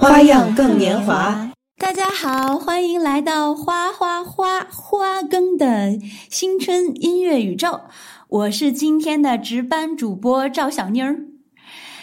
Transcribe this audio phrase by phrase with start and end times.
[0.00, 1.52] 花样更年华。
[1.76, 5.98] 大家好，欢迎来到花花花花更的
[6.30, 7.82] 新春音乐宇宙。
[8.28, 11.26] 我是今天的值班主播赵小妮儿，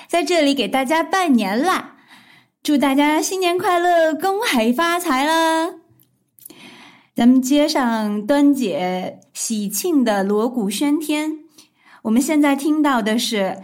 [0.07, 1.96] 在这里给大家拜年啦！
[2.62, 5.71] 祝大家新年快乐，恭喜发财啦！
[7.15, 11.39] 咱们接上端姐喜庆的锣鼓喧天。
[12.03, 13.57] 我们现在听到的是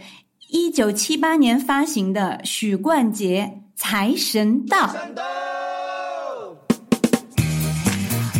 [0.48, 4.78] 一九七八年发行的许冠杰《财神到》。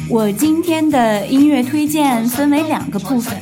[0.08, 3.38] 我今天的音乐推荐分为两个部分。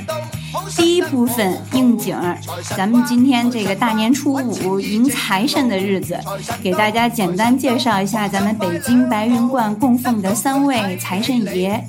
[0.77, 2.39] 第一部分应景儿，
[2.77, 6.19] 咱们今天这个大年初五迎财神的日子，
[6.63, 11.83] 给大家简单介绍一下咱们北京白云观供奉的三位财神爷。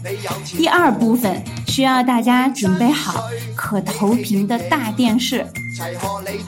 [0.58, 3.24] 第二部分需要大家准备好
[3.56, 5.46] 可投屏的大电视、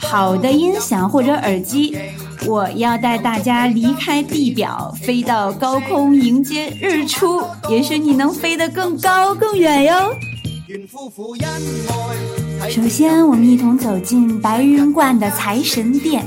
[0.01, 1.97] 好的音响或者耳机，
[2.45, 10.15] 我要带大家离开地表，飞到高空迎接日出，也许你能飞得更高更远哟。
[12.69, 16.25] 首先，我们一同走进白云观的财神殿。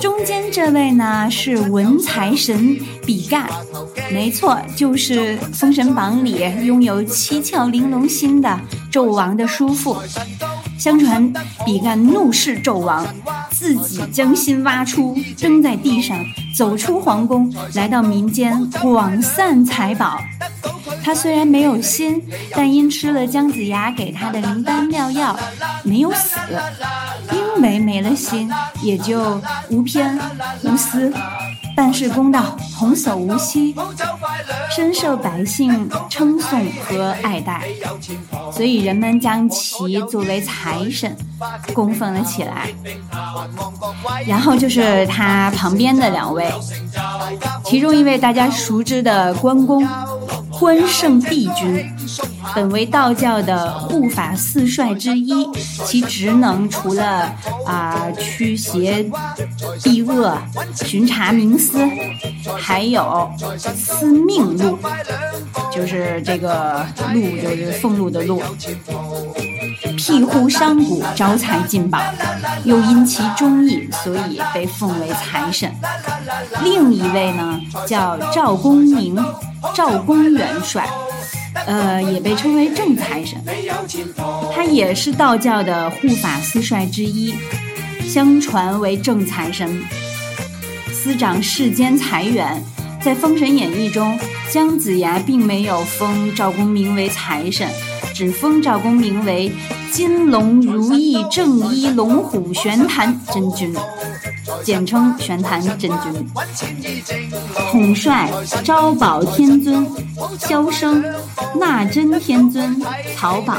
[0.00, 3.46] 中间这位呢是文财神比干，
[4.10, 8.58] 没错，就是《封神榜》里拥有七窍玲珑心的
[8.90, 9.96] 纣王的叔父。
[10.78, 11.32] 相传
[11.66, 13.04] 比干怒视纣王，
[13.50, 16.16] 自己将心挖出，扔在地上，
[16.56, 20.20] 走出皇宫，来到民间广散财宝。
[21.02, 22.22] 他虽然没有心，
[22.54, 25.36] 但因吃了姜子牙给他的灵丹妙药，
[25.82, 26.38] 没有死。
[27.32, 28.48] 因为没了心，
[28.80, 30.16] 也就无偏
[30.62, 31.12] 无私，
[31.78, 33.72] 办事公道，童叟无欺，
[34.68, 37.68] 深受百姓称颂和爱戴，
[38.52, 41.16] 所以人们将其作为财神
[41.72, 42.68] 供奉了起来。
[44.26, 46.52] 然后就是他旁边的两位，
[47.64, 49.86] 其中一位大家熟知的关公。
[50.58, 51.88] 关圣帝君，
[52.54, 55.48] 本为道教的护法四帅之一，
[55.84, 57.32] 其职能除了
[57.64, 59.08] 啊驱邪
[59.82, 60.36] 避恶、
[60.74, 61.78] 巡查冥司，
[62.58, 63.30] 还有
[63.74, 64.78] 司命禄，
[65.72, 68.42] 就是这个禄就是俸禄的禄，
[69.96, 72.00] 庇护商贾，招财进宝，
[72.64, 75.72] 又因其忠义，所以被奉为财神。
[76.64, 79.16] 另一位呢，叫赵公明。
[79.74, 80.88] 赵公元帅，
[81.66, 83.38] 呃，也被称为正财神，
[84.54, 87.34] 他也是道教的护法司帅之一，
[88.06, 89.82] 相传为正财神，
[90.92, 92.62] 司掌世间财源。
[93.00, 94.18] 在《封神演义》中，
[94.50, 97.68] 姜子牙并没有封赵公明为财神，
[98.12, 99.52] 只封赵公明为
[99.92, 103.72] 金龙如意正一龙虎玄坛真君。
[104.64, 106.30] 简称玄坛真君，
[107.70, 108.30] 统帅
[108.64, 109.86] 招宝天尊、
[110.38, 111.04] 萧生、
[111.58, 112.80] 纳真天尊、
[113.16, 113.56] 曹宝、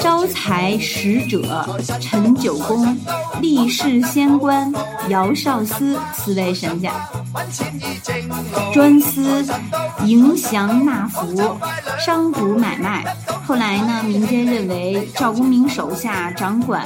[0.00, 1.66] 招财使者
[2.00, 2.96] 陈九公、
[3.40, 4.72] 立世仙官
[5.08, 6.92] 姚少司四位神将，
[8.72, 9.44] 专司
[10.04, 11.56] 迎祥纳福、
[11.98, 13.04] 商贾买卖。
[13.44, 16.84] 后来呢，民间认为赵公明手下掌管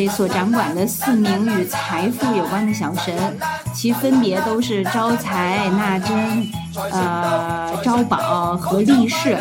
[0.00, 3.38] 这所掌管的四名与财富有关的小神，
[3.74, 6.50] 其分别都是招财、纳珍、
[6.90, 9.36] 呃招宝和利市，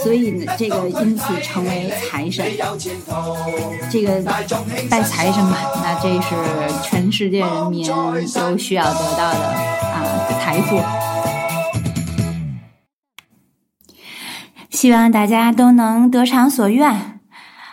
[0.00, 2.46] 所以呢，这个因此成为财神。
[3.90, 4.22] 这个
[4.88, 6.36] 拜财神嘛，那这是
[6.84, 10.04] 全世界人民都需要得到的啊
[10.40, 10.80] 财富。
[14.70, 17.18] 希望大家都能得偿所愿，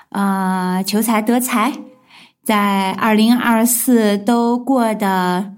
[0.09, 1.73] 啊，求财得财，
[2.47, 5.53] 在二零二四都过得，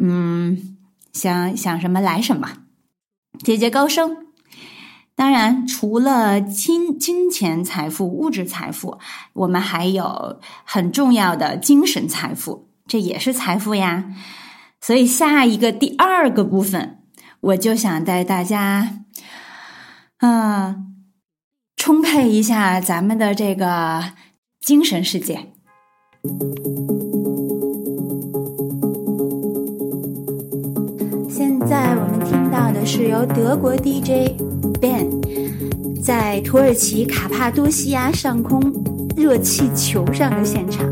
[0.00, 0.78] 嗯，
[1.12, 2.48] 想想什么来什么，
[3.40, 4.16] 节节高升。
[5.14, 8.98] 当然，除了金金钱财富、物质财富，
[9.34, 14.14] 我们还有很重要的精神财富，这也是财富呀。
[14.80, 17.02] 所以，下一个第二个部分，
[17.40, 19.04] 我就想带大家。
[20.16, 20.76] 啊，
[21.76, 24.12] 充沛一下咱们的这个
[24.58, 25.52] 精神世界。
[31.28, 34.32] 现在我们听到的是由德国 DJ
[34.80, 35.08] Ben
[36.02, 38.60] 在土耳其卡帕多西亚上空
[39.16, 40.88] 热气球上的现场。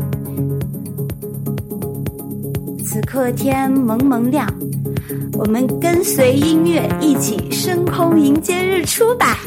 [2.83, 4.47] 此刻天蒙蒙亮。
[5.37, 9.37] 我们跟随音乐一起升空迎接日出吧，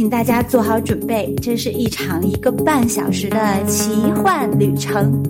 [0.00, 5.22] 请大家做好准备，这是一场一个半小时的奇幻旅程。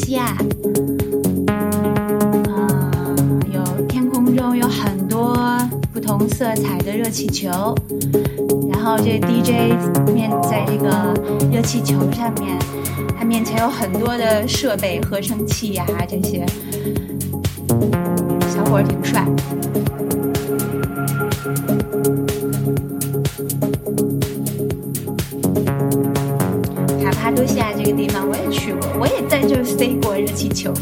[0.00, 0.24] 西亚，
[2.48, 2.90] 啊，
[3.52, 5.36] 有天空中有很多
[5.92, 7.74] 不同色彩的热气球，
[8.72, 9.76] 然后这 DJ
[10.12, 11.14] 面在这个
[11.52, 12.56] 热气球上面，
[13.18, 16.46] 他面前有很多的设备，合成器呀这些，
[30.34, 30.72] 气球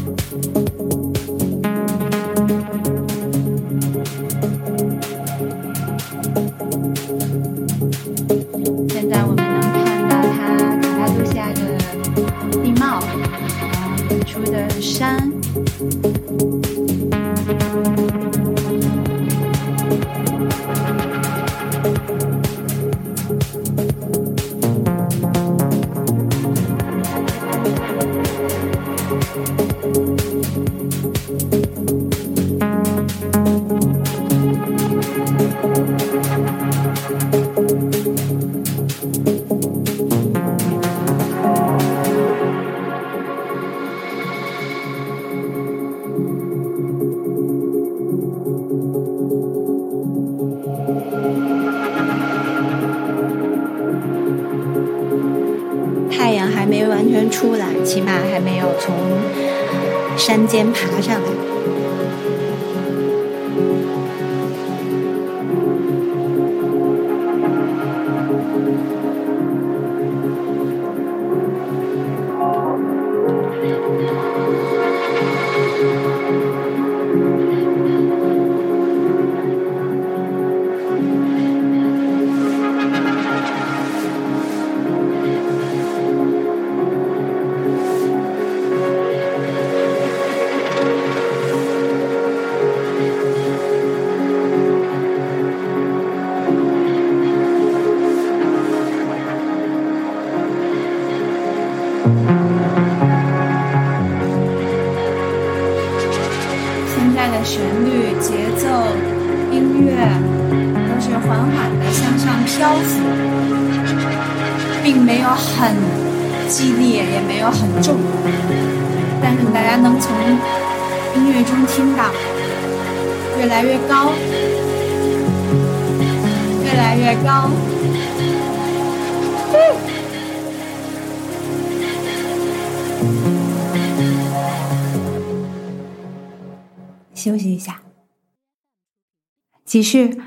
[139.69, 140.18] 继续。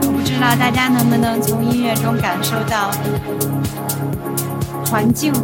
[0.00, 2.90] 我不知道大家能不能从音乐中感受到
[4.86, 5.34] 环境。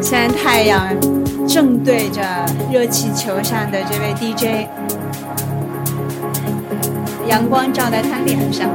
[0.00, 0.88] 现在太阳
[1.46, 2.22] 正对着
[2.72, 4.66] 热气球上的这位 DJ，
[7.28, 8.70] 阳光照在他脸上。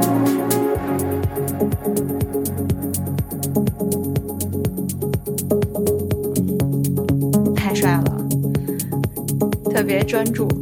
[10.08, 10.57] 专注。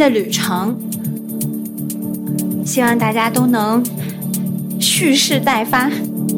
[0.00, 0.74] 的旅程，
[2.64, 3.84] 希望大家都能
[4.80, 5.90] 蓄势待发，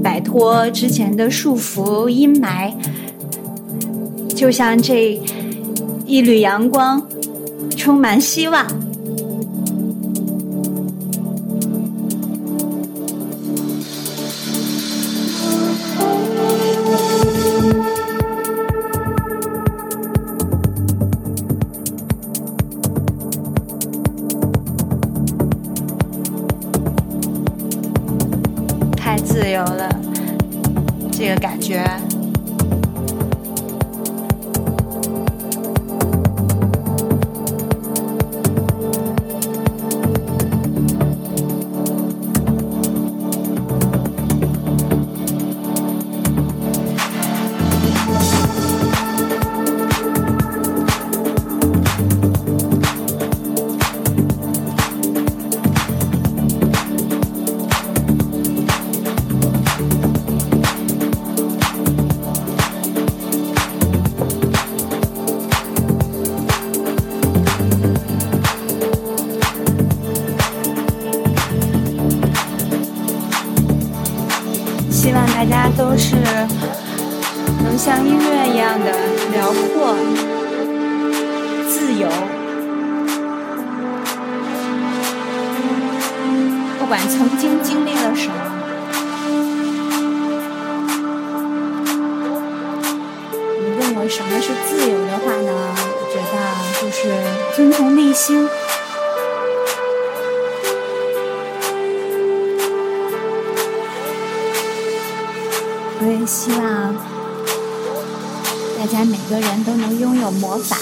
[0.03, 2.73] 摆脱之前的束缚阴霾，
[4.35, 5.17] 就像这
[6.05, 7.07] 一缕阳光，
[7.77, 8.67] 充满希望。
[77.85, 78.93] 像音乐一样的
[79.33, 79.97] 辽阔、
[81.69, 82.09] 自由。
[86.79, 88.35] 不管曾经经历了什么，
[93.59, 95.51] 你问我什么是自由的话呢？
[95.99, 96.33] 我觉得
[96.81, 97.11] 就是
[97.57, 98.49] 遵从内心。
[109.05, 110.77] 每个人都能拥有魔法。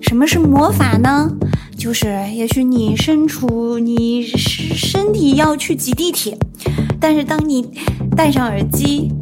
[0.00, 1.30] 什么是魔法呢？
[1.76, 6.36] 就是也许你身处你身体要去挤地铁，
[6.98, 7.68] 但是当你
[8.16, 9.12] 戴上耳机，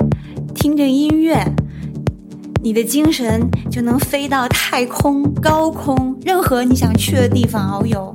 [0.54, 1.44] 听着音乐，
[2.62, 8.14] 你的精神就能飞到太空、高空，任何你想去的地方遨游。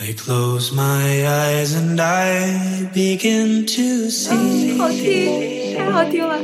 [0.00, 4.76] I close my eyes and I begin to see.
[4.78, 6.38] 好听，太好听了。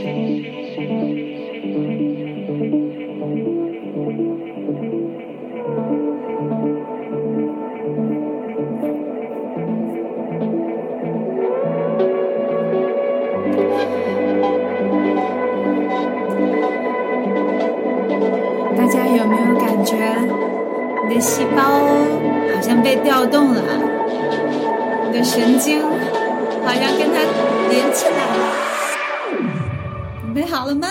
[18.76, 19.94] 大家有没有感觉
[21.08, 21.62] 你的细胞
[22.57, 23.61] 好像被调动了？
[25.05, 27.21] 你的神经好像跟它
[27.69, 28.39] 连起来了。
[30.21, 30.87] 准备好了吗？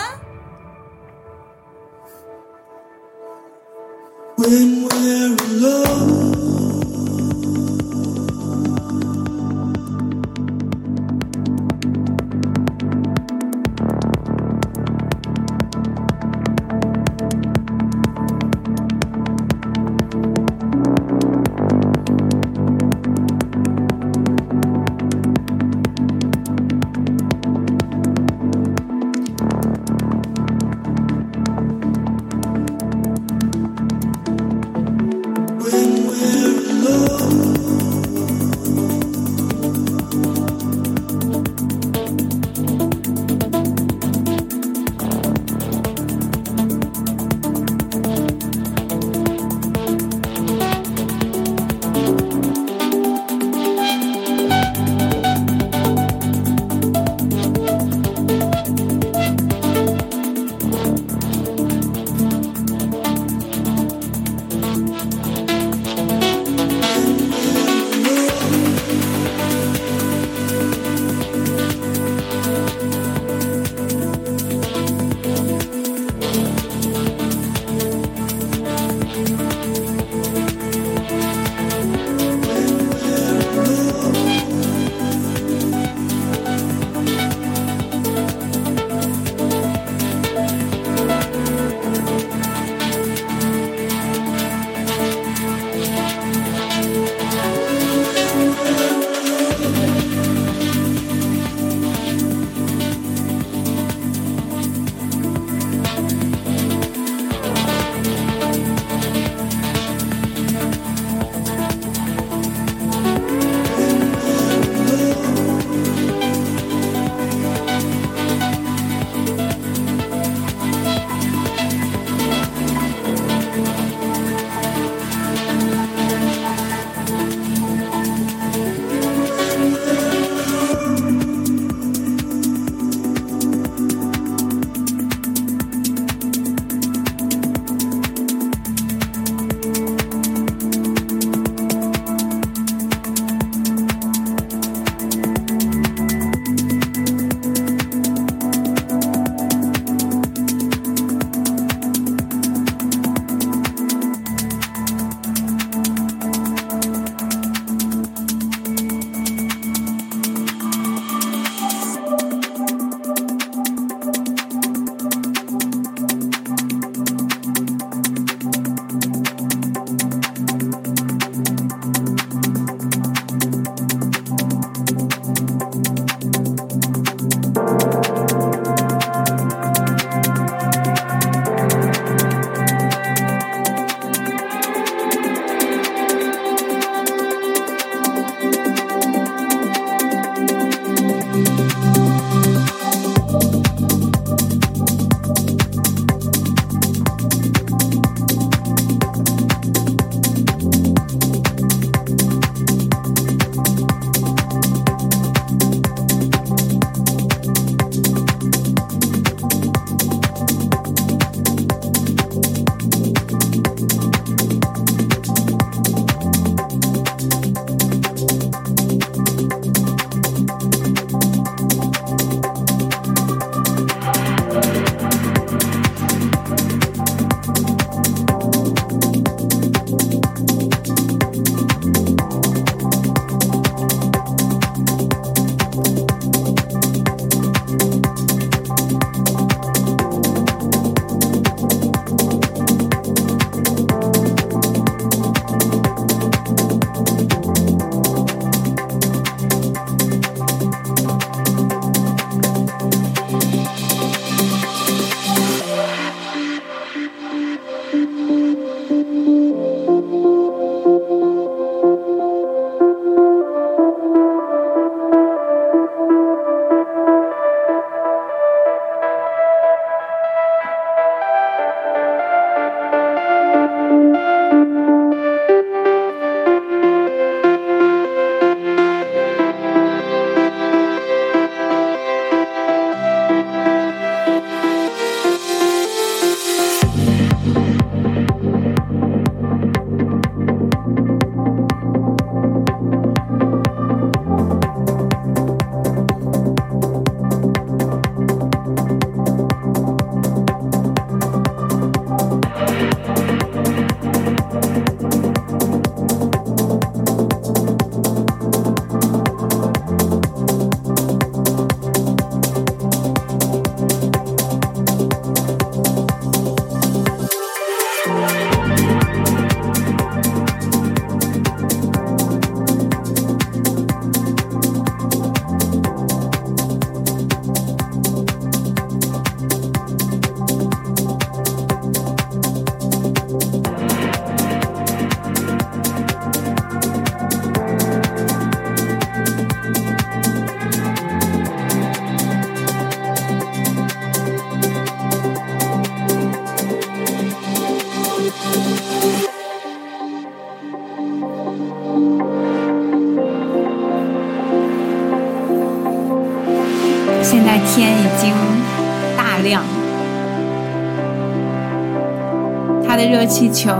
[363.47, 363.71] 地球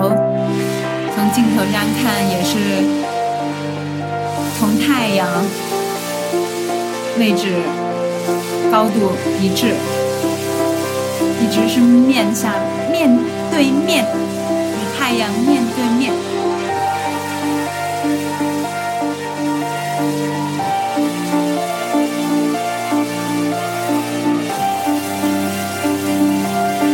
[1.14, 2.58] 从镜头上看也是
[4.58, 5.28] 同太阳
[7.20, 7.50] 位置
[8.72, 9.74] 高度一致，
[11.42, 12.54] 一直是面向
[12.90, 13.14] 面
[13.52, 16.14] 对面与太阳面对面。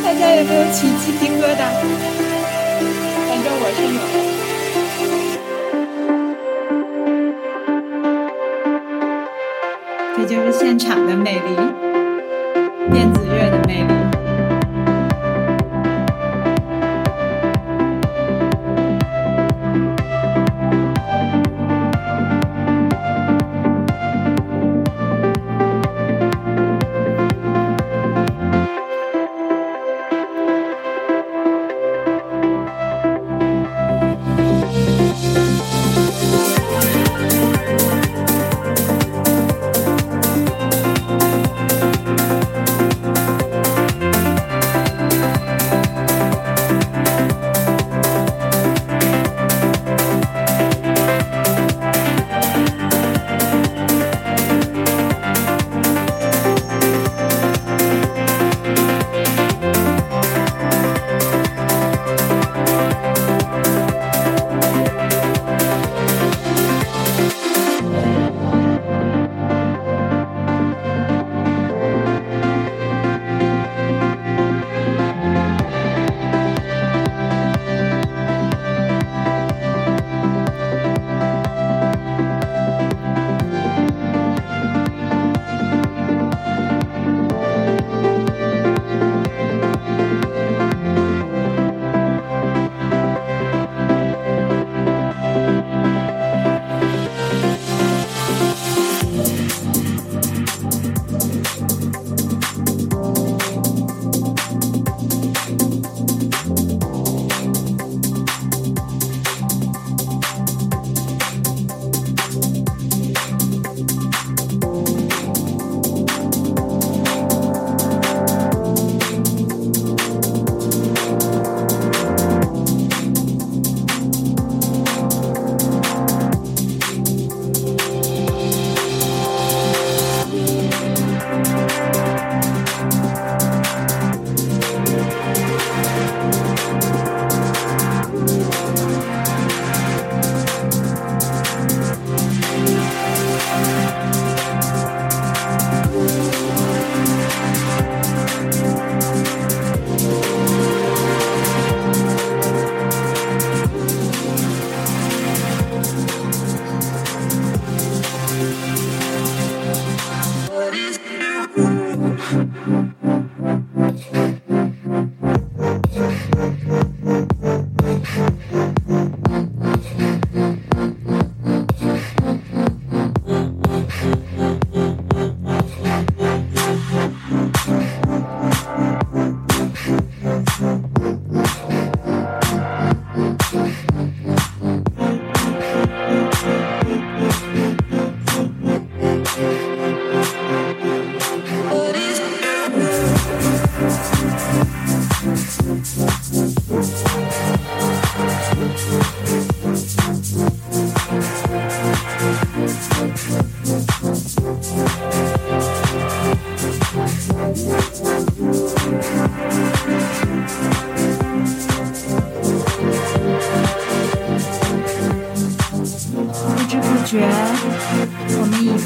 [0.03, 2.02] 大家有没有起鸡皮疙瘩？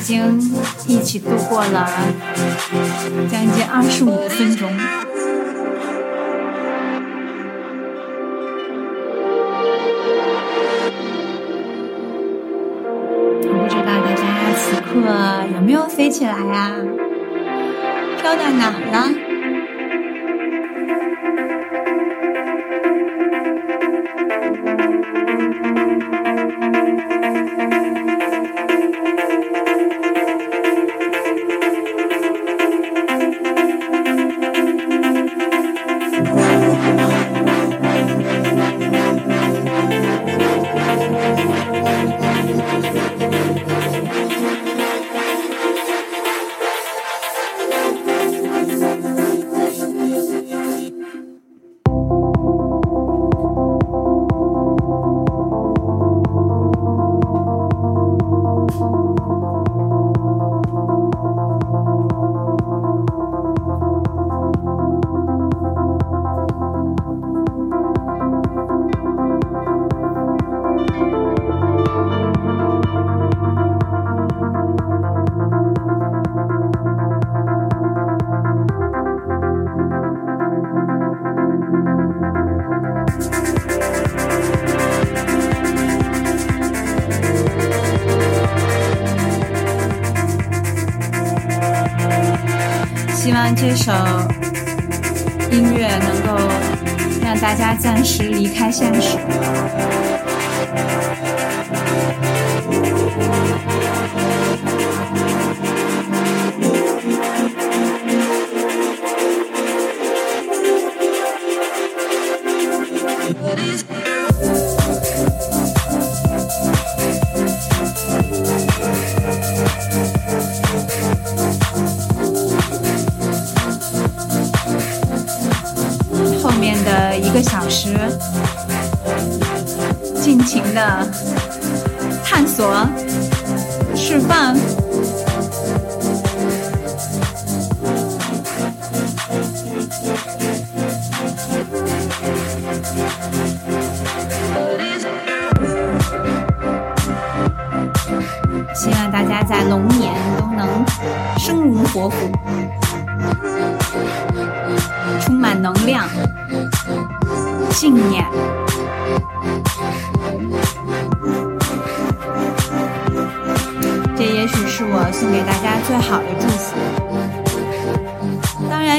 [0.07, 0.39] 已经
[0.87, 1.85] 一起度过了
[3.29, 4.96] 将近二十五分钟。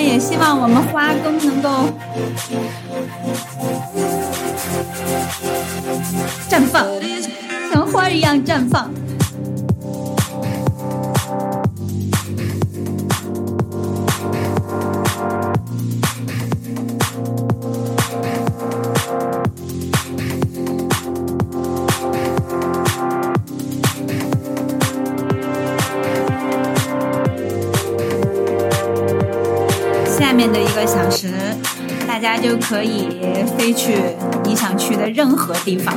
[0.09, 1.69] 也希望我们花都能够
[6.49, 6.87] 绽放，
[7.71, 8.91] 像花一样绽放。
[32.21, 33.07] 大家就可以
[33.57, 33.97] 飞去
[34.43, 35.95] 你想去的任何地方，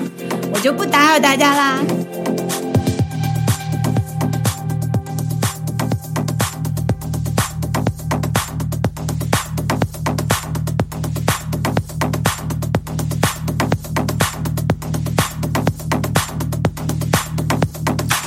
[0.54, 1.80] 我就不打扰大家啦。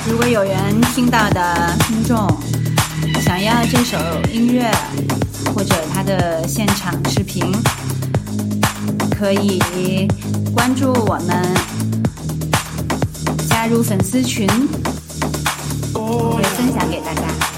[0.05, 2.27] 如果有缘听到的听众
[3.21, 3.97] 想要这首
[4.33, 4.69] 音乐。
[5.53, 7.49] 或者他的现场视频，
[9.17, 10.07] 可以
[10.53, 11.41] 关注我们，
[13.47, 14.45] 加入粉丝群，
[15.93, 17.54] 会分享给大家。